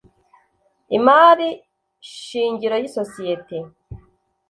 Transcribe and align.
imari 0.97 1.47
shingiro 2.25 2.75
y 2.81 2.85
isosiyete 2.89 3.57